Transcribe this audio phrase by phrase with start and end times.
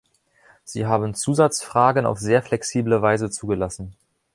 [0.63, 3.95] Sie haben Zusatzfragen auf sehr flexible Weise zugelassen.